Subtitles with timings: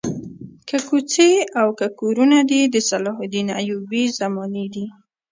[0.67, 4.85] که کوڅې او که کورونه دي د صلاح الدین ایوبي زمانې دي.